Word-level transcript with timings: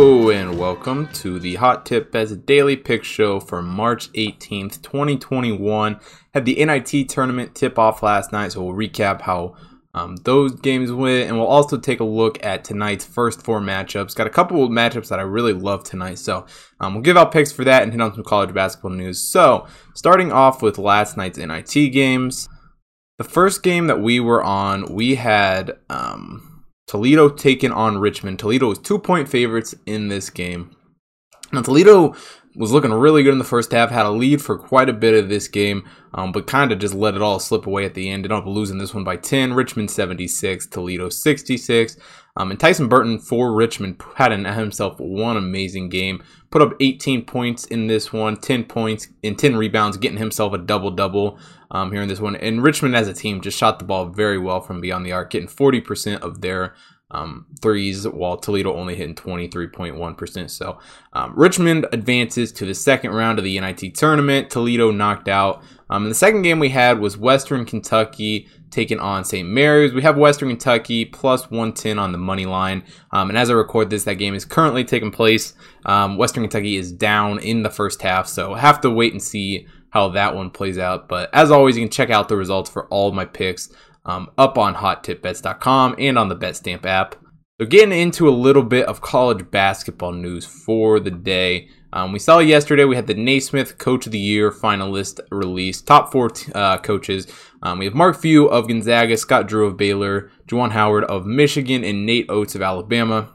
Hello 0.00 0.30
and 0.30 0.56
welcome 0.56 1.08
to 1.08 1.40
the 1.40 1.56
Hot 1.56 1.84
Tip 1.84 2.12
Bets 2.12 2.30
Daily 2.30 2.76
Pick 2.76 3.02
Show 3.02 3.40
for 3.40 3.60
March 3.60 4.12
18th, 4.12 4.80
2021. 4.80 5.98
Had 6.32 6.44
the 6.44 6.64
NIT 6.64 7.08
tournament 7.08 7.56
tip 7.56 7.80
off 7.80 8.00
last 8.00 8.30
night, 8.30 8.52
so 8.52 8.62
we'll 8.62 8.76
recap 8.76 9.22
how 9.22 9.56
um, 9.94 10.14
those 10.18 10.52
games 10.52 10.92
went, 10.92 11.26
and 11.26 11.36
we'll 11.36 11.48
also 11.48 11.76
take 11.76 11.98
a 11.98 12.04
look 12.04 12.38
at 12.46 12.62
tonight's 12.62 13.04
first 13.04 13.42
four 13.42 13.60
matchups. 13.60 14.14
Got 14.14 14.28
a 14.28 14.30
couple 14.30 14.62
of 14.62 14.70
matchups 14.70 15.08
that 15.08 15.18
I 15.18 15.22
really 15.22 15.52
love 15.52 15.82
tonight, 15.82 16.20
so 16.20 16.46
um, 16.78 16.94
we'll 16.94 17.02
give 17.02 17.16
out 17.16 17.32
picks 17.32 17.50
for 17.50 17.64
that 17.64 17.82
and 17.82 17.90
hit 17.90 18.00
on 18.00 18.14
some 18.14 18.22
college 18.22 18.54
basketball 18.54 18.92
news. 18.92 19.20
So, 19.20 19.66
starting 19.96 20.30
off 20.30 20.62
with 20.62 20.78
last 20.78 21.16
night's 21.16 21.38
NIT 21.38 21.72
games, 21.92 22.48
the 23.16 23.24
first 23.24 23.64
game 23.64 23.88
that 23.88 24.00
we 24.00 24.20
were 24.20 24.44
on, 24.44 24.94
we 24.94 25.16
had 25.16 25.76
um, 25.90 26.47
Toledo 26.88 27.28
taking 27.28 27.70
on 27.70 27.98
Richmond. 27.98 28.38
Toledo 28.38 28.66
was 28.66 28.78
two 28.78 28.98
point 28.98 29.28
favorites 29.28 29.74
in 29.86 30.08
this 30.08 30.30
game. 30.30 30.74
Now, 31.52 31.62
Toledo 31.62 32.14
was 32.56 32.72
looking 32.72 32.92
really 32.92 33.22
good 33.22 33.32
in 33.32 33.38
the 33.38 33.44
first 33.44 33.72
half, 33.72 33.90
had 33.90 34.06
a 34.06 34.10
lead 34.10 34.42
for 34.42 34.58
quite 34.58 34.88
a 34.88 34.94
bit 34.94 35.14
of 35.14 35.28
this 35.28 35.48
game, 35.48 35.88
um, 36.12 36.32
but 36.32 36.46
kind 36.46 36.72
of 36.72 36.78
just 36.78 36.94
let 36.94 37.14
it 37.14 37.22
all 37.22 37.38
slip 37.38 37.66
away 37.66 37.84
at 37.84 37.94
the 37.94 38.08
end. 38.08 38.24
Ended 38.24 38.32
up 38.32 38.46
losing 38.46 38.78
this 38.78 38.92
one 38.92 39.04
by 39.04 39.16
10. 39.16 39.54
Richmond 39.54 39.90
76, 39.90 40.66
Toledo 40.66 41.08
66. 41.08 41.96
Um, 42.38 42.52
and 42.52 42.58
Tyson 42.58 42.88
Burton 42.88 43.18
for 43.18 43.52
Richmond 43.52 44.00
had 44.14 44.30
an, 44.30 44.44
himself 44.44 44.98
one 44.98 45.36
amazing 45.36 45.88
game. 45.88 46.22
Put 46.50 46.62
up 46.62 46.74
18 46.80 47.24
points 47.24 47.64
in 47.66 47.88
this 47.88 48.12
one, 48.12 48.36
10 48.36 48.64
points 48.64 49.08
and 49.24 49.36
10 49.36 49.56
rebounds, 49.56 49.96
getting 49.96 50.18
himself 50.18 50.52
a 50.52 50.58
double 50.58 50.92
double 50.92 51.38
um, 51.72 51.90
here 51.90 52.00
in 52.00 52.08
this 52.08 52.20
one. 52.20 52.36
And 52.36 52.62
Richmond 52.62 52.94
as 52.94 53.08
a 53.08 53.12
team 53.12 53.40
just 53.40 53.58
shot 53.58 53.80
the 53.80 53.84
ball 53.84 54.06
very 54.06 54.38
well 54.38 54.60
from 54.60 54.80
beyond 54.80 55.04
the 55.04 55.12
arc, 55.12 55.30
getting 55.30 55.48
40% 55.48 56.20
of 56.20 56.40
their 56.40 56.74
um, 57.10 57.46
threes, 57.60 58.06
while 58.06 58.36
Toledo 58.36 58.74
only 58.74 58.94
hitting 58.94 59.14
23.1%. 59.14 60.50
So 60.50 60.78
um, 61.14 61.32
Richmond 61.34 61.86
advances 61.92 62.52
to 62.52 62.66
the 62.66 62.74
second 62.74 63.12
round 63.12 63.38
of 63.38 63.44
the 63.44 63.58
NIT 63.58 63.94
tournament. 63.94 64.50
Toledo 64.50 64.92
knocked 64.92 65.28
out. 65.28 65.62
Um, 65.90 66.04
and 66.04 66.10
the 66.10 66.14
second 66.14 66.42
game 66.42 66.60
we 66.60 66.68
had 66.68 67.00
was 67.00 67.16
Western 67.16 67.64
Kentucky 67.64 68.46
taking 68.70 68.98
on 68.98 69.24
St. 69.24 69.48
Mary's. 69.48 69.92
We 69.92 70.02
have 70.02 70.16
Western 70.16 70.48
Kentucky 70.48 71.04
plus 71.04 71.50
110 71.50 71.98
on 71.98 72.12
the 72.12 72.18
money 72.18 72.46
line. 72.46 72.84
Um, 73.10 73.28
and 73.28 73.38
as 73.38 73.50
I 73.50 73.54
record 73.54 73.90
this, 73.90 74.04
that 74.04 74.14
game 74.14 74.34
is 74.34 74.44
currently 74.44 74.84
taking 74.84 75.10
place. 75.10 75.54
Um, 75.84 76.16
Western 76.16 76.42
Kentucky 76.44 76.76
is 76.76 76.92
down 76.92 77.38
in 77.38 77.62
the 77.62 77.70
first 77.70 78.02
half, 78.02 78.26
so 78.26 78.54
have 78.54 78.80
to 78.82 78.90
wait 78.90 79.12
and 79.12 79.22
see 79.22 79.66
how 79.90 80.08
that 80.10 80.34
one 80.34 80.50
plays 80.50 80.78
out. 80.78 81.08
But 81.08 81.30
as 81.32 81.50
always, 81.50 81.76
you 81.76 81.84
can 81.84 81.90
check 81.90 82.10
out 82.10 82.28
the 82.28 82.36
results 82.36 82.70
for 82.70 82.86
all 82.88 83.08
of 83.08 83.14
my 83.14 83.24
picks 83.24 83.72
um, 84.04 84.30
up 84.38 84.58
on 84.58 84.74
hottipbets.com 84.74 85.96
and 85.98 86.18
on 86.18 86.28
the 86.28 86.36
BetStamp 86.36 86.84
app. 86.84 87.16
So, 87.60 87.66
getting 87.66 87.98
into 87.98 88.28
a 88.28 88.30
little 88.30 88.62
bit 88.62 88.86
of 88.86 89.00
college 89.00 89.50
basketball 89.50 90.12
news 90.12 90.46
for 90.46 91.00
the 91.00 91.10
day. 91.10 91.68
Um, 91.92 92.12
we 92.12 92.20
saw 92.20 92.38
yesterday 92.38 92.84
we 92.84 92.94
had 92.94 93.08
the 93.08 93.14
Naismith 93.14 93.78
Coach 93.78 94.06
of 94.06 94.12
the 94.12 94.18
Year 94.18 94.52
finalist 94.52 95.18
released, 95.32 95.84
top 95.84 96.12
four 96.12 96.30
t- 96.30 96.52
uh, 96.54 96.78
coaches. 96.78 97.26
Um, 97.62 97.80
we 97.80 97.86
have 97.86 97.94
Mark 97.94 98.16
Few 98.20 98.46
of 98.46 98.68
Gonzaga, 98.68 99.16
Scott 99.16 99.48
Drew 99.48 99.66
of 99.66 99.76
Baylor, 99.76 100.30
Juwan 100.46 100.70
Howard 100.70 101.02
of 101.06 101.26
Michigan, 101.26 101.82
and 101.82 102.06
Nate 102.06 102.26
Oats 102.30 102.54
of 102.54 102.62
Alabama. 102.62 103.34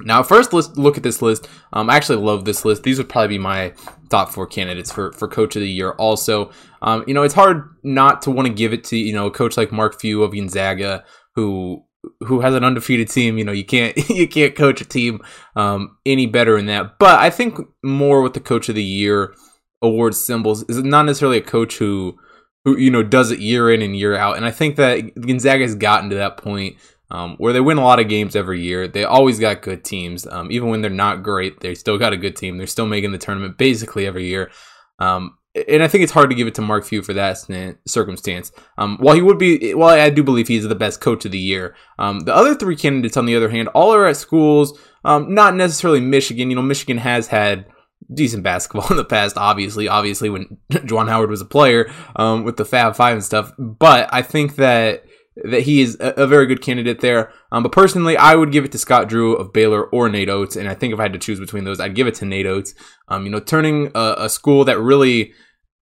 Now, 0.00 0.24
first, 0.24 0.52
let's 0.52 0.76
look 0.76 0.96
at 0.96 1.04
this 1.04 1.22
list. 1.22 1.48
Um, 1.72 1.88
I 1.90 1.94
actually 1.94 2.18
love 2.18 2.44
this 2.44 2.64
list. 2.64 2.82
These 2.82 2.98
would 2.98 3.08
probably 3.08 3.36
be 3.36 3.38
my 3.38 3.72
top 4.10 4.30
four 4.30 4.48
candidates 4.48 4.90
for, 4.90 5.12
for 5.12 5.28
Coach 5.28 5.54
of 5.54 5.62
the 5.62 5.70
Year. 5.70 5.92
Also, 5.92 6.50
um, 6.82 7.04
you 7.06 7.14
know, 7.14 7.22
it's 7.22 7.34
hard 7.34 7.68
not 7.84 8.20
to 8.22 8.32
want 8.32 8.48
to 8.48 8.52
give 8.52 8.72
it 8.72 8.82
to 8.84 8.96
you 8.96 9.12
know 9.12 9.26
a 9.26 9.30
coach 9.30 9.56
like 9.56 9.70
Mark 9.70 10.00
Few 10.00 10.24
of 10.24 10.32
Gonzaga, 10.32 11.04
who 11.36 11.84
who 12.20 12.40
has 12.40 12.54
an 12.54 12.64
undefeated 12.64 13.08
team. 13.08 13.38
You 13.38 13.44
know, 13.44 13.52
you 13.52 13.64
can't 13.64 13.96
you 14.10 14.28
can't 14.28 14.54
coach 14.54 14.80
a 14.80 14.84
team 14.84 15.20
um, 15.56 15.96
any 16.06 16.26
better 16.26 16.56
than 16.56 16.66
that. 16.66 16.98
But 16.98 17.20
I 17.20 17.30
think 17.30 17.58
more 17.82 18.22
with 18.22 18.34
the 18.34 18.40
Coach 18.40 18.68
of 18.68 18.74
the 18.74 18.84
Year 18.84 19.34
award 19.80 20.14
symbols 20.14 20.64
is 20.68 20.82
not 20.82 21.04
necessarily 21.04 21.38
a 21.38 21.42
coach 21.42 21.78
who 21.78 22.18
who 22.64 22.76
you 22.76 22.90
know 22.90 23.02
does 23.02 23.30
it 23.30 23.40
year 23.40 23.72
in 23.72 23.82
and 23.82 23.96
year 23.96 24.16
out. 24.16 24.36
And 24.36 24.44
I 24.44 24.50
think 24.50 24.76
that 24.76 25.14
Gonzaga 25.14 25.62
has 25.62 25.74
gotten 25.74 26.10
to 26.10 26.16
that 26.16 26.36
point 26.36 26.76
um, 27.10 27.36
where 27.38 27.52
they 27.52 27.60
win 27.60 27.78
a 27.78 27.84
lot 27.84 28.00
of 28.00 28.08
games 28.08 28.36
every 28.36 28.60
year. 28.60 28.86
They 28.86 29.04
always 29.04 29.38
got 29.38 29.62
good 29.62 29.84
teams. 29.84 30.26
Um, 30.26 30.50
even 30.52 30.68
when 30.68 30.82
they're 30.82 30.90
not 30.90 31.22
great, 31.22 31.60
they 31.60 31.74
still 31.74 31.98
got 31.98 32.12
a 32.12 32.18
good 32.18 32.36
team. 32.36 32.58
They're 32.58 32.66
still 32.66 32.86
making 32.86 33.12
the 33.12 33.18
tournament 33.18 33.56
basically 33.56 34.06
every 34.06 34.26
year. 34.26 34.50
Um, 34.98 35.37
and 35.68 35.82
I 35.82 35.88
think 35.88 36.04
it's 36.04 36.12
hard 36.12 36.30
to 36.30 36.36
give 36.36 36.46
it 36.46 36.54
to 36.56 36.62
Mark 36.62 36.84
Few 36.84 37.02
for 37.02 37.12
that 37.14 37.38
circumstance. 37.86 38.52
Um, 38.76 38.98
while 38.98 39.14
he 39.14 39.22
would 39.22 39.38
be, 39.38 39.74
well, 39.74 39.88
I 39.88 40.10
do 40.10 40.22
believe 40.22 40.48
he's 40.48 40.66
the 40.66 40.74
best 40.74 41.00
coach 41.00 41.24
of 41.24 41.32
the 41.32 41.38
year. 41.38 41.74
Um, 41.98 42.20
the 42.20 42.34
other 42.34 42.54
three 42.54 42.76
candidates, 42.76 43.16
on 43.16 43.26
the 43.26 43.36
other 43.36 43.48
hand, 43.48 43.68
all 43.68 43.94
are 43.94 44.06
at 44.06 44.16
schools, 44.16 44.78
um, 45.04 45.34
not 45.34 45.54
necessarily 45.54 46.00
Michigan. 46.00 46.50
You 46.50 46.56
know, 46.56 46.62
Michigan 46.62 46.98
has 46.98 47.28
had 47.28 47.66
decent 48.12 48.42
basketball 48.42 48.86
in 48.90 48.96
the 48.96 49.04
past, 49.04 49.36
obviously, 49.36 49.88
obviously 49.88 50.30
when 50.30 50.58
Juwan 50.72 51.08
Howard 51.08 51.30
was 51.30 51.40
a 51.40 51.46
player 51.46 51.90
um, 52.16 52.44
with 52.44 52.56
the 52.56 52.64
Fab 52.64 52.96
Five 52.96 53.14
and 53.14 53.24
stuff. 53.24 53.52
But 53.58 54.08
I 54.12 54.22
think 54.22 54.56
that 54.56 55.04
that 55.44 55.62
he 55.62 55.80
is 55.80 55.96
a, 56.00 56.26
very 56.26 56.46
good 56.46 56.60
candidate 56.60 57.00
there. 57.00 57.32
Um, 57.52 57.62
but 57.62 57.72
personally, 57.72 58.16
I 58.16 58.34
would 58.34 58.52
give 58.52 58.64
it 58.64 58.72
to 58.72 58.78
Scott 58.78 59.08
Drew 59.08 59.36
of 59.36 59.52
Baylor 59.52 59.84
or 59.84 60.08
Nate 60.08 60.28
Oats, 60.28 60.56
and 60.56 60.68
I 60.68 60.74
think 60.74 60.92
if 60.92 60.98
I 60.98 61.02
had 61.02 61.12
to 61.12 61.18
choose 61.18 61.38
between 61.38 61.64
those, 61.64 61.80
I'd 61.80 61.94
give 61.94 62.06
it 62.06 62.14
to 62.16 62.24
Nate 62.24 62.46
Oats. 62.46 62.74
Um, 63.08 63.24
you 63.24 63.30
know, 63.30 63.40
turning 63.40 63.90
a, 63.94 64.14
a, 64.18 64.28
school 64.28 64.64
that 64.64 64.80
really 64.80 65.32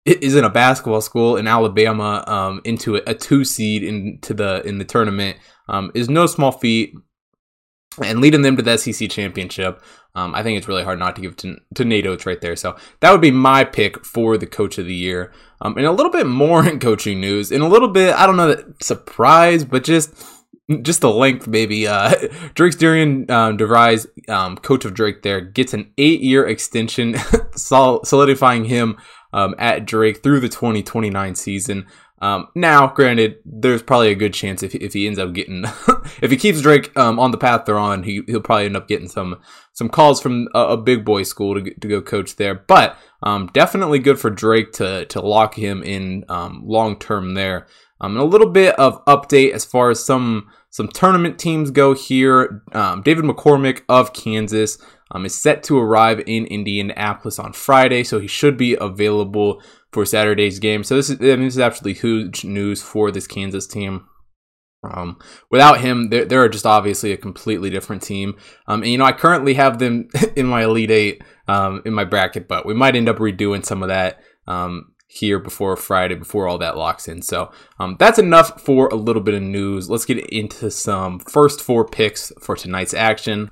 isn't 0.05 0.45
a 0.45 0.51
basketball 0.51 1.01
school 1.01 1.37
in 1.37 1.47
Alabama 1.47 2.25
um, 2.27 2.61
into 2.65 2.97
a, 2.97 3.03
a, 3.07 3.15
two 3.15 3.45
seed 3.45 3.83
into 3.83 4.35
the 4.35 4.63
in 4.67 4.79
the 4.79 4.85
tournament 4.85 5.39
um, 5.69 5.91
is 5.95 6.11
no 6.11 6.27
small 6.27 6.53
feat, 6.53 6.95
and 8.03 8.21
leading 8.21 8.43
them 8.43 8.57
to 8.57 8.63
the 8.63 8.77
SEC 8.77 9.09
championship. 9.11 9.83
Um, 10.17 10.35
I 10.35 10.43
think 10.43 10.59
it's 10.59 10.69
really 10.69 10.85
hard 10.85 10.99
not 10.99 11.17
to 11.17 11.23
give 11.23 11.37
to, 11.39 11.57
to 11.75 11.85
Nate 11.85 12.07
Oats 12.07 12.27
right 12.27 12.41
there. 12.41 12.55
So 12.55 12.77
that 13.01 13.11
would 13.11 13.21
be 13.21 13.33
my 13.33 13.65
pick 13.65 14.05
for 14.05 14.39
the 14.39 14.47
coach 14.47 14.79
of 14.79 14.87
the 14.87 14.95
year. 14.95 15.33
Um, 15.61 15.77
and 15.77 15.87
a 15.87 15.93
little 15.93 16.13
bit 16.13 16.27
more 16.27 16.69
in 16.69 16.79
coaching 16.79 17.21
news, 17.21 17.51
and 17.51 17.63
a 17.63 17.69
little 17.69 17.89
bit, 17.89 18.15
I 18.15 18.27
don't 18.27 18.37
know, 18.37 18.49
that 18.49 18.83
surprise, 18.83 19.65
but 19.65 19.85
just 19.85 20.15
just 20.83 21.01
the 21.01 21.11
length, 21.11 21.47
maybe. 21.47 21.87
Uh, 21.87 22.15
Drake's 22.55 22.77
Darian 22.77 23.31
um, 23.31 23.59
DeVries, 23.59 24.07
um, 24.29 24.57
coach 24.57 24.85
of 24.85 24.95
Drake, 24.95 25.23
there 25.23 25.41
gets 25.41 25.75
an 25.75 25.91
eight-year 25.99 26.47
extension, 26.47 27.17
solidifying 27.55 28.65
him 28.65 28.97
um, 29.35 29.55
at 29.59 29.85
Drake 29.85 30.23
through 30.23 30.41
the 30.41 30.49
2029 30.49 31.35
season. 31.35 31.87
Um, 32.21 32.49
now, 32.55 32.87
granted, 32.87 33.39
there's 33.45 33.83
probably 33.83 34.13
a 34.13 34.15
good 34.15 34.33
chance 34.33 34.63
if, 34.63 34.75
if 34.77 34.95
he 34.95 35.07
ends 35.07 35.19
up 35.19 35.35
getting, 35.35 35.65
if 36.23 36.31
he 36.31 36.37
keeps 36.37 36.63
Drake 36.63 36.97
um, 36.97 37.19
on 37.19 37.33
the 37.33 37.37
path 37.37 37.65
they're 37.67 37.77
on, 37.77 38.05
he, 38.05 38.23
he'll 38.27 38.41
probably 38.41 38.67
end 38.67 38.77
up 38.77 38.89
getting 38.89 39.09
some 39.09 39.41
some 39.73 39.89
calls 39.89 40.23
from 40.23 40.49
a, 40.55 40.61
a 40.61 40.77
big 40.77 41.05
boy 41.05 41.25
school 41.25 41.61
to, 41.61 41.75
to 41.75 41.89
go 41.89 42.01
coach 42.01 42.37
there. 42.37 42.55
But 42.55 42.97
um, 43.25 43.51
definitely 43.53 43.99
good 43.99 44.19
for 44.21 44.31
Drake 44.31 44.73
to 44.75 45.05
to 45.07 45.21
lock 45.21 45.57
him 45.57 45.83
in 45.83 46.25
um, 46.29 46.63
long 46.65 46.99
term 46.99 47.35
there. 47.35 47.67
Um, 48.01 48.13
and 48.13 48.21
a 48.21 48.25
little 48.25 48.51
bit 48.51 48.79
of 48.79 49.05
update 49.07 49.51
as 49.51 49.65
far 49.65 49.91
as 49.91 50.05
some 50.05 50.49
some 50.75 50.89
tournament 50.89 51.39
teams 51.39 51.71
go 51.71 51.95
here. 51.95 52.65
Um, 52.73 53.03
David 53.03 53.25
McCormack 53.25 53.83
of 53.89 54.13
Kansas 54.13 54.77
um, 55.13 55.25
is 55.25 55.41
set 55.41 55.63
to 55.65 55.79
arrive 55.79 56.21
in 56.27 56.47
Indianapolis 56.47 57.39
on 57.39 57.53
Friday, 57.53 58.03
so 58.03 58.19
he 58.19 58.27
should 58.27 58.57
be 58.57 58.77
available 58.81 59.63
for 59.93 60.05
Saturday's 60.05 60.59
game. 60.59 60.83
So 60.83 60.97
this 60.97 61.11
is, 61.11 61.21
I 61.21 61.37
mean, 61.37 61.45
this 61.45 61.55
is 61.55 61.61
absolutely 61.61 62.01
huge 62.01 62.45
news 62.45 62.83
for 62.83 63.13
this 63.13 63.29
Kansas 63.29 63.69
team. 63.69 64.09
Um, 64.83 65.21
without 65.49 65.81
him, 65.81 66.11
they're, 66.11 66.25
they're, 66.25 66.49
just 66.49 66.67
obviously 66.67 67.13
a 67.13 67.17
completely 67.17 67.71
different 67.71 68.03
team. 68.03 68.35
Um, 68.67 68.83
and 68.83 68.91
you 68.91 68.99
know, 68.99 69.05
I 69.05 69.13
currently 69.13 69.55
have 69.55 69.79
them 69.79 70.09
in 70.37 70.47
my 70.47 70.65
Elite 70.65 70.91
Eight 70.91 71.23
um, 71.47 71.83
in 71.85 71.95
my 71.95 72.05
bracket, 72.05 72.49
but 72.49 72.67
we 72.67 72.75
might 72.75 72.97
end 72.97 73.09
up 73.09 73.19
redoing 73.19 73.65
some 73.65 73.85
of 73.85 73.91
that 73.91 74.19
um, 74.49 74.93
here 75.15 75.39
before 75.39 75.77
Friday, 75.77 76.17
before 76.17 76.49
all 76.49 76.59
that 76.59 76.77
locks 76.77 77.07
in. 77.07 77.23
So 77.23 77.53
um, 77.79 77.97
that's 77.99 78.19
enough 78.19 78.61
for 78.61 78.89
a 78.89 78.97
little 78.97 79.23
bit 79.23 79.35
of 79.35 79.43
news. 79.43 79.89
Let's 79.89 80.05
get 80.05 80.19
into 80.31 80.71
some 80.71 81.21
first 81.21 81.63
four 81.63 81.87
picks 81.87 82.33
for 82.41 82.57
tonight's 82.57 82.95
action. 82.95 83.51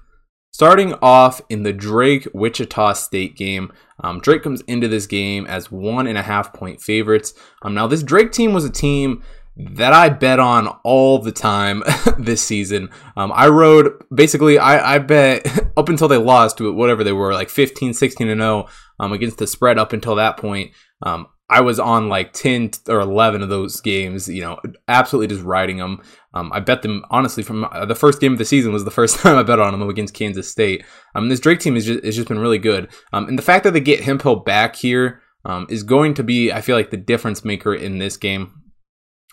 Starting 0.52 0.92
off 1.00 1.40
in 1.48 1.62
the 1.62 1.72
Drake 1.72 2.26
Wichita 2.34 2.92
State 2.94 3.36
game, 3.36 3.72
um, 4.00 4.20
Drake 4.20 4.42
comes 4.42 4.60
into 4.62 4.86
this 4.88 5.06
game 5.06 5.46
as 5.46 5.70
one 5.70 6.06
and 6.06 6.18
a 6.18 6.22
half 6.22 6.52
point 6.52 6.82
favorites. 6.82 7.32
Um, 7.62 7.74
now, 7.74 7.86
this 7.86 8.02
Drake 8.02 8.32
team 8.32 8.52
was 8.52 8.64
a 8.64 8.70
team 8.70 9.22
that 9.56 9.92
I 9.92 10.08
bet 10.08 10.40
on 10.40 10.68
all 10.82 11.18
the 11.18 11.32
time 11.32 11.82
this 12.18 12.42
season. 12.42 12.90
Um, 13.16 13.32
I 13.34 13.48
rode 13.48 13.92
basically, 14.14 14.58
I, 14.58 14.96
I 14.96 14.98
bet 14.98 15.46
up 15.76 15.88
until 15.88 16.08
they 16.08 16.16
lost 16.16 16.58
to 16.58 16.72
whatever 16.72 17.04
they 17.04 17.12
were, 17.12 17.32
like 17.32 17.48
15, 17.48 17.94
16 17.94 18.28
and 18.28 18.40
0 18.40 18.66
um, 18.98 19.12
against 19.12 19.38
the 19.38 19.46
spread 19.46 19.78
up 19.78 19.92
until 19.92 20.16
that 20.16 20.36
point. 20.36 20.72
Um, 21.02 21.28
I 21.52 21.60
was 21.60 21.78
on 21.78 22.08
like 22.08 22.32
10 22.32 22.70
or 22.88 23.00
11 23.00 23.42
of 23.42 23.50
those 23.50 23.78
games, 23.82 24.26
you 24.26 24.40
know, 24.40 24.58
absolutely 24.88 25.26
just 25.26 25.44
riding 25.44 25.76
them. 25.76 26.00
Um, 26.32 26.50
I 26.50 26.60
bet 26.60 26.80
them, 26.80 27.04
honestly, 27.10 27.42
from 27.42 27.64
uh, 27.64 27.84
the 27.84 27.94
first 27.94 28.22
game 28.22 28.32
of 28.32 28.38
the 28.38 28.46
season 28.46 28.72
was 28.72 28.84
the 28.84 28.90
first 29.00 29.18
time 29.18 29.36
I 29.36 29.42
bet 29.42 29.60
on 29.60 29.78
them 29.78 29.88
against 29.88 30.14
Kansas 30.14 30.50
State. 30.50 30.82
Um, 31.14 31.28
this 31.28 31.40
Drake 31.40 31.60
team 31.60 31.74
has 31.74 31.84
just, 31.84 32.02
has 32.04 32.16
just 32.16 32.28
been 32.28 32.38
really 32.38 32.58
good. 32.58 32.88
Um, 33.12 33.28
and 33.28 33.38
the 33.38 33.42
fact 33.42 33.64
that 33.64 33.72
they 33.72 33.80
get 33.80 34.00
Hemphill 34.00 34.36
back 34.36 34.76
here 34.76 35.20
um, 35.44 35.66
is 35.68 35.82
going 35.82 36.14
to 36.14 36.22
be, 36.22 36.50
I 36.50 36.62
feel 36.62 36.74
like, 36.74 36.90
the 36.90 36.96
difference 36.96 37.44
maker 37.44 37.74
in 37.74 37.98
this 37.98 38.16
game. 38.16 38.62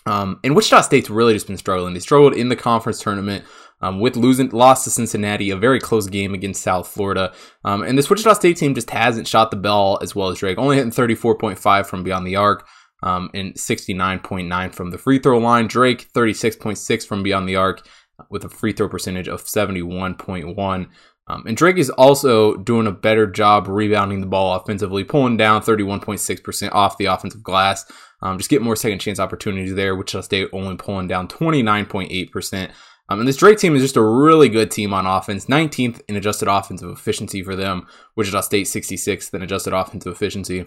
Um, 0.04 0.40
and 0.44 0.54
Wichita 0.54 0.82
State's 0.82 1.08
really 1.08 1.32
just 1.32 1.46
been 1.46 1.56
struggling. 1.56 1.94
They 1.94 2.00
struggled 2.00 2.34
in 2.34 2.50
the 2.50 2.56
conference 2.56 3.00
tournament. 3.00 3.44
Um, 3.80 4.00
with 4.00 4.16
losing 4.16 4.50
lost 4.50 4.84
to 4.84 4.90
Cincinnati, 4.90 5.50
a 5.50 5.56
very 5.56 5.80
close 5.80 6.08
game 6.08 6.34
against 6.34 6.62
South 6.62 6.88
Florida. 6.88 7.32
Um, 7.64 7.82
and 7.82 7.96
this 7.96 8.10
Wichita 8.10 8.34
State 8.34 8.56
team 8.56 8.74
just 8.74 8.90
hasn't 8.90 9.28
shot 9.28 9.50
the 9.50 9.56
ball 9.56 9.98
as 10.02 10.14
well 10.14 10.28
as 10.28 10.38
Drake, 10.38 10.58
only 10.58 10.76
hitting 10.76 10.92
34.5 10.92 11.86
from 11.86 12.02
beyond 12.02 12.26
the 12.26 12.36
arc. 12.36 12.66
Um, 13.02 13.30
and 13.32 13.54
69.9 13.54 14.74
from 14.74 14.90
the 14.90 14.98
free 14.98 15.18
throw 15.18 15.38
line. 15.38 15.68
Drake 15.68 16.12
36.6 16.12 17.06
from 17.06 17.22
beyond 17.22 17.48
the 17.48 17.56
arc 17.56 17.88
with 18.28 18.44
a 18.44 18.50
free 18.50 18.72
throw 18.72 18.90
percentage 18.90 19.26
of 19.26 19.44
71.1. 19.44 20.86
Um, 21.30 21.44
and 21.46 21.56
Drake 21.56 21.78
is 21.78 21.90
also 21.90 22.56
doing 22.56 22.86
a 22.86 22.92
better 22.92 23.26
job 23.26 23.68
rebounding 23.68 24.20
the 24.20 24.26
ball 24.26 24.56
offensively, 24.56 25.04
pulling 25.04 25.36
down 25.36 25.62
31.6% 25.62 26.72
off 26.72 26.98
the 26.98 27.06
offensive 27.06 27.42
glass. 27.42 27.90
Um, 28.20 28.36
just 28.36 28.50
get 28.50 28.62
more 28.62 28.76
second 28.76 28.98
chance 28.98 29.20
opportunities 29.20 29.74
there. 29.74 29.94
Wichita 29.94 30.22
State 30.22 30.48
only 30.52 30.76
pulling 30.76 31.08
down 31.08 31.28
29.8%. 31.28 32.70
Um, 33.10 33.18
and 33.18 33.28
this 33.28 33.36
Drake 33.36 33.58
team 33.58 33.74
is 33.74 33.82
just 33.82 33.96
a 33.96 34.02
really 34.02 34.48
good 34.48 34.70
team 34.70 34.94
on 34.94 35.04
offense. 35.04 35.46
19th 35.46 36.00
in 36.08 36.14
adjusted 36.14 36.46
offensive 36.48 36.90
efficiency 36.90 37.42
for 37.42 37.56
them. 37.56 37.88
Wichita 38.14 38.40
State 38.42 38.66
66th 38.66 39.34
in 39.34 39.42
adjusted 39.42 39.72
offensive 39.72 40.12
efficiency. 40.12 40.64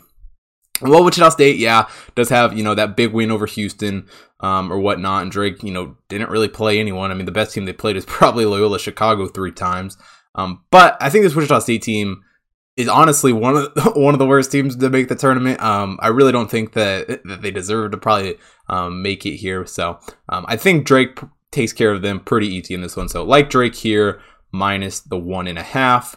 Well, 0.82 1.06
Wichita 1.06 1.30
State, 1.30 1.58
yeah, 1.58 1.88
does 2.16 2.30
have 2.30 2.58
you 2.58 2.64
know 2.64 2.76
that 2.76 2.98
big 2.98 3.14
win 3.14 3.32
over 3.32 3.46
Houston 3.46 4.08
um, 4.42 4.72
or 4.72 4.80
whatnot, 4.80 5.22
and 5.22 5.32
Drake, 5.32 5.64
you 5.64 5.72
know, 5.72 5.96
didn't 6.10 6.30
really 6.30 6.50
play 6.50 6.80
anyone. 6.80 7.12
I 7.12 7.14
mean, 7.14 7.26
the 7.26 7.32
best 7.32 7.54
team 7.54 7.66
they 7.66 7.74
played 7.74 7.96
is 7.96 8.06
probably 8.08 8.46
Loyola 8.46 8.80
Chicago 8.80 9.28
three 9.28 9.52
times. 9.52 9.98
Um, 10.36 10.64
but 10.72 10.98
I 11.00 11.10
think 11.10 11.24
this 11.24 11.36
Wichita 11.36 11.60
State 11.60 11.84
team 11.84 12.24
is 12.76 12.90
honestly 12.90 13.32
one 13.32 13.56
of 13.56 13.74
the, 13.76 13.82
one 13.96 14.16
of 14.16 14.20
the 14.20 14.26
worst 14.26 14.52
teams 14.52 14.76
to 14.76 14.90
make 14.90 15.08
the 15.08 15.16
tournament. 15.16 15.62
Um, 15.62 15.98
I 16.02 16.08
really 16.08 16.32
don't 16.32 16.50
think 16.50 16.74
that, 16.74 17.24
that 17.24 17.42
they 17.42 17.52
deserve 17.52 17.92
to 17.92 17.98
probably 17.98 18.38
um, 18.68 19.02
make 19.02 19.26
it 19.26 19.36
here. 19.36 19.66
So 19.66 20.00
um, 20.28 20.44
I 20.48 20.58
think 20.58 20.86
Drake 20.86 21.20
takes 21.54 21.72
care 21.72 21.92
of 21.92 22.02
them 22.02 22.20
pretty 22.20 22.48
easy 22.48 22.74
in 22.74 22.82
this 22.82 22.98
one. 22.98 23.08
So 23.08 23.24
like 23.24 23.50
Drake 23.50 23.76
here, 23.76 24.22
minus 24.52 25.00
the 25.00 25.18
one 25.18 25.48
and 25.48 25.58
a 25.58 25.64
half. 25.64 26.16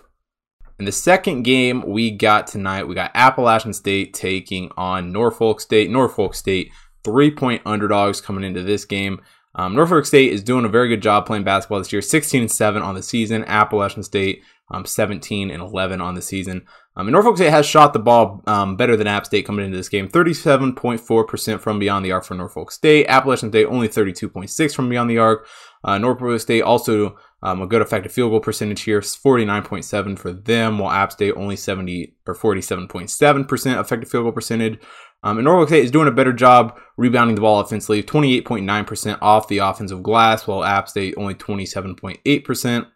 In 0.79 0.85
the 0.85 0.93
second 0.93 1.43
game 1.43 1.83
we 1.87 2.11
got 2.11 2.47
tonight, 2.47 2.85
we 2.85 2.95
got 2.95 3.11
Appalachian 3.15 3.73
State 3.73 4.13
taking 4.13 4.71
on 4.77 5.13
Norfolk 5.13 5.61
State. 5.61 5.91
Norfolk 5.91 6.35
State, 6.35 6.71
three 7.05 7.31
point 7.31 7.63
underdogs 7.65 8.21
coming 8.21 8.45
into 8.45 8.63
this 8.63 8.85
game. 8.85 9.23
Um, 9.55 9.75
Norfolk 9.75 10.05
State 10.05 10.33
is 10.33 10.43
doing 10.43 10.67
a 10.67 10.69
very 10.69 10.89
good 10.89 11.01
job 11.01 11.25
playing 11.25 11.45
basketball 11.45 11.79
this 11.79 11.93
year, 11.93 12.03
16 12.03 12.43
and 12.43 12.53
7 12.53 12.83
on 12.83 12.95
the 12.95 13.03
season. 13.03 13.43
Appalachian 13.47 14.03
State, 14.03 14.43
um, 14.71 14.85
17 14.85 15.51
and 15.51 15.63
11 15.63 16.03
on 16.03 16.15
the 16.15 16.21
season. 16.21 16.67
Um, 16.97 17.09
and 17.09 17.13
Norfolk 17.13 17.37
State 17.37 17.51
has 17.51 17.67
shot 17.67 17.93
the 17.93 17.99
ball 17.99 18.43
um, 18.47 18.77
better 18.77 18.97
than 18.97 19.07
App 19.07 19.27
State 19.27 19.45
coming 19.47 19.67
into 19.67 19.77
this 19.77 19.89
game, 19.89 20.09
37.4% 20.09 21.61
from 21.61 21.79
beyond 21.79 22.05
the 22.05 22.13
arc 22.13 22.25
for 22.25 22.35
Norfolk 22.35 22.71
State. 22.71 23.07
Appalachian 23.07 23.51
State 23.51 23.67
only 23.67 23.89
32.6 23.89 24.75
from 24.75 24.89
beyond 24.89 25.11
the 25.11 25.19
arc. 25.19 25.47
Uh, 25.85 25.99
Norfolk 25.99 26.41
State 26.41 26.63
also 26.63 27.17
um, 27.43 27.61
a 27.61 27.67
good 27.67 27.83
effective 27.83 28.13
field 28.13 28.31
goal 28.31 28.41
percentage 28.41 28.83
here, 28.83 29.01
49.7 29.01 30.19
for 30.19 30.33
them, 30.33 30.79
while 30.79 30.91
App 30.91 31.13
State 31.13 31.35
only 31.37 31.55
70 31.55 32.15
or 32.27 32.35
47.7% 32.35 33.81
effective 33.81 34.11
field 34.11 34.25
goal 34.25 34.33
percentage. 34.33 34.81
Um, 35.23 35.39
and 35.39 35.45
Norfolk 35.45 35.69
State 35.69 35.85
is 35.85 35.91
doing 35.91 36.09
a 36.09 36.13
better 36.13 36.33
job 36.33 36.79
rebounding 36.97 37.35
the 37.35 37.43
ball 37.43 37.61
offensively, 37.61 38.03
28.9% 38.03 39.19
off 39.21 39.49
the 39.49 39.59
offensive 39.59 40.03
glass, 40.03 40.47
while 40.47 40.65
App 40.65 40.89
State 40.89 41.15
only 41.19 41.35
27.8%. 41.35 42.87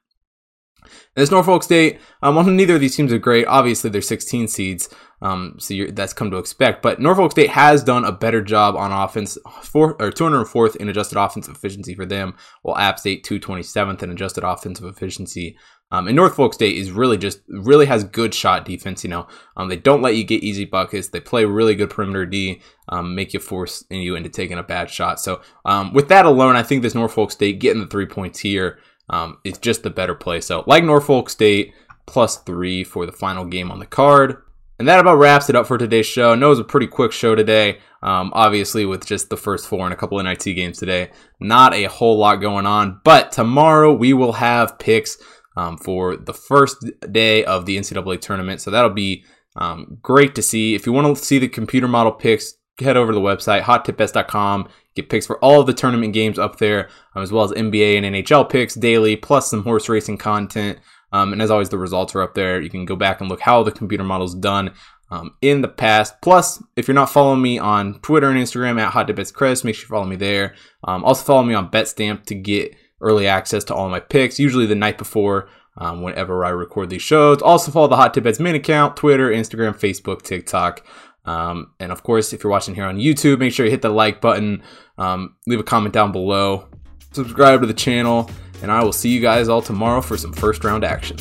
This 1.14 1.30
Norfolk 1.30 1.62
State, 1.62 2.00
um, 2.22 2.34
well, 2.34 2.44
neither 2.46 2.74
of 2.74 2.80
these 2.80 2.96
teams 2.96 3.12
are 3.12 3.18
great. 3.18 3.46
Obviously, 3.46 3.90
they're 3.90 4.02
16 4.02 4.48
seeds, 4.48 4.88
um, 5.22 5.56
so 5.58 5.74
that's 5.90 6.12
come 6.12 6.30
to 6.30 6.38
expect. 6.38 6.82
But 6.82 7.00
Norfolk 7.00 7.32
State 7.32 7.50
has 7.50 7.82
done 7.82 8.04
a 8.04 8.12
better 8.12 8.42
job 8.42 8.76
on 8.76 8.92
offense, 8.92 9.36
four, 9.62 9.92
or 10.00 10.10
204th 10.10 10.76
in 10.76 10.88
adjusted 10.88 11.18
offensive 11.18 11.54
efficiency 11.54 11.94
for 11.94 12.06
them, 12.06 12.34
while 12.62 12.76
App 12.76 12.98
State 12.98 13.24
227th 13.24 14.02
in 14.02 14.10
adjusted 14.10 14.44
offensive 14.44 14.86
efficiency. 14.86 15.56
Um, 15.92 16.06
and 16.06 16.14
Norfolk 16.14 16.54
State 16.54 16.76
is 16.76 16.92
really 16.92 17.16
just 17.16 17.40
really 17.48 17.86
has 17.86 18.04
good 18.04 18.32
shot 18.32 18.64
defense. 18.64 19.02
You 19.02 19.10
know, 19.10 19.26
um, 19.56 19.68
they 19.68 19.76
don't 19.76 20.02
let 20.02 20.14
you 20.14 20.22
get 20.22 20.42
easy 20.42 20.64
buckets. 20.64 21.08
They 21.08 21.20
play 21.20 21.44
really 21.44 21.74
good 21.74 21.90
perimeter 21.90 22.26
D, 22.26 22.62
um, 22.88 23.14
make 23.14 23.34
you 23.34 23.40
force 23.40 23.84
you 23.90 24.14
into 24.14 24.28
taking 24.28 24.58
a 24.58 24.62
bad 24.62 24.88
shot. 24.88 25.18
So 25.18 25.40
um, 25.64 25.92
with 25.92 26.08
that 26.08 26.26
alone, 26.26 26.54
I 26.54 26.62
think 26.62 26.82
this 26.82 26.94
Norfolk 26.94 27.32
State 27.32 27.58
getting 27.58 27.80
the 27.80 27.88
three 27.88 28.06
points 28.06 28.38
here 28.38 28.78
um, 29.10 29.38
is 29.44 29.58
just 29.58 29.82
the 29.82 29.90
better 29.90 30.14
play. 30.14 30.40
So 30.40 30.64
like 30.66 30.84
Norfolk 30.84 31.28
State 31.28 31.74
plus 32.06 32.38
three 32.38 32.82
for 32.82 33.06
the 33.06 33.12
final 33.12 33.44
game 33.44 33.70
on 33.70 33.78
the 33.78 33.86
card. 33.86 34.42
And 34.78 34.88
that 34.88 34.98
about 34.98 35.18
wraps 35.18 35.50
it 35.50 35.56
up 35.56 35.66
for 35.66 35.76
today's 35.76 36.06
show. 36.06 36.32
I 36.32 36.36
know 36.36 36.46
it 36.46 36.50
was 36.50 36.58
a 36.58 36.64
pretty 36.64 36.86
quick 36.86 37.12
show 37.12 37.34
today. 37.34 37.80
Um, 38.02 38.32
obviously, 38.34 38.86
with 38.86 39.04
just 39.04 39.28
the 39.28 39.36
first 39.36 39.68
four 39.68 39.84
and 39.84 39.92
a 39.92 39.96
couple 39.96 40.22
NIT 40.22 40.42
games 40.42 40.78
today, 40.78 41.10
not 41.38 41.74
a 41.74 41.84
whole 41.84 42.16
lot 42.16 42.36
going 42.36 42.64
on. 42.64 42.98
But 43.04 43.30
tomorrow 43.30 43.92
we 43.92 44.14
will 44.14 44.32
have 44.32 44.78
picks 44.78 45.18
um, 45.54 45.76
for 45.76 46.16
the 46.16 46.32
first 46.32 46.82
day 47.12 47.44
of 47.44 47.66
the 47.66 47.76
NCAA 47.76 48.22
tournament. 48.22 48.62
So 48.62 48.70
that'll 48.70 48.90
be 48.90 49.24
um, 49.54 49.98
great 50.00 50.34
to 50.36 50.42
see. 50.42 50.74
If 50.74 50.86
you 50.86 50.92
want 50.92 51.14
to 51.14 51.22
see 51.22 51.38
the 51.38 51.48
computer 51.48 51.88
model 51.88 52.12
picks, 52.12 52.54
head 52.78 52.96
over 52.96 53.12
to 53.12 53.18
the 53.18 53.20
website, 53.20 53.62
hottipbets.com. 53.62 54.68
Get 55.00 55.08
picks 55.08 55.26
for 55.26 55.42
all 55.42 55.60
of 55.60 55.66
the 55.66 55.72
tournament 55.72 56.12
games 56.12 56.38
up 56.38 56.58
there, 56.58 56.90
um, 57.14 57.22
as 57.22 57.32
well 57.32 57.44
as 57.44 57.52
NBA 57.52 57.96
and 57.96 58.04
NHL 58.04 58.50
picks 58.50 58.74
daily, 58.74 59.16
plus 59.16 59.50
some 59.50 59.62
horse 59.62 59.88
racing 59.88 60.18
content. 60.18 60.78
Um, 61.10 61.32
and 61.32 61.40
as 61.40 61.50
always, 61.50 61.70
the 61.70 61.78
results 61.78 62.14
are 62.14 62.22
up 62.22 62.34
there. 62.34 62.60
You 62.60 62.68
can 62.68 62.84
go 62.84 62.96
back 62.96 63.20
and 63.20 63.30
look 63.30 63.40
how 63.40 63.62
the 63.62 63.72
computer 63.72 64.04
model's 64.04 64.34
done 64.34 64.74
um, 65.10 65.36
in 65.40 65.62
the 65.62 65.68
past. 65.68 66.20
Plus, 66.20 66.62
if 66.76 66.86
you're 66.86 66.94
not 66.94 67.10
following 67.10 67.40
me 67.40 67.58
on 67.58 67.98
Twitter 68.00 68.28
and 68.28 68.38
Instagram 68.38 68.78
at 68.78 68.92
HotTipBetsChris, 68.92 69.64
make 69.64 69.74
sure 69.74 69.84
you 69.84 69.88
follow 69.88 70.04
me 70.04 70.16
there. 70.16 70.54
Um, 70.84 71.02
also, 71.02 71.24
follow 71.24 71.42
me 71.42 71.54
on 71.54 71.70
BetStamp 71.70 72.26
to 72.26 72.34
get 72.34 72.76
early 73.00 73.26
access 73.26 73.64
to 73.64 73.74
all 73.74 73.88
my 73.88 74.00
picks, 74.00 74.38
usually 74.38 74.66
the 74.66 74.74
night 74.74 74.98
before. 74.98 75.48
Um, 75.76 76.02
whenever 76.02 76.44
I 76.44 76.50
record 76.50 76.90
these 76.90 77.00
shows. 77.00 77.40
Also, 77.40 77.70
follow 77.70 77.86
the 77.86 77.96
Hot 77.96 78.12
Tip 78.12 78.24
Bets 78.24 78.40
main 78.40 78.56
account 78.56 78.96
Twitter, 78.96 79.30
Instagram, 79.30 79.72
Facebook, 79.72 80.20
TikTok. 80.20 80.84
Um, 81.30 81.70
and 81.78 81.92
of 81.92 82.02
course, 82.02 82.32
if 82.32 82.42
you're 82.42 82.50
watching 82.50 82.74
here 82.74 82.84
on 82.84 82.98
YouTube, 82.98 83.38
make 83.38 83.52
sure 83.52 83.64
you 83.64 83.70
hit 83.70 83.82
the 83.82 83.90
like 83.90 84.20
button, 84.20 84.62
um, 84.98 85.36
leave 85.46 85.60
a 85.60 85.62
comment 85.62 85.94
down 85.94 86.10
below, 86.10 86.66
subscribe 87.12 87.60
to 87.60 87.66
the 87.66 87.74
channel, 87.74 88.28
and 88.62 88.70
I 88.70 88.82
will 88.82 88.92
see 88.92 89.10
you 89.10 89.20
guys 89.20 89.48
all 89.48 89.62
tomorrow 89.62 90.00
for 90.00 90.16
some 90.16 90.32
first 90.32 90.64
round 90.64 90.82
action. 90.84 91.18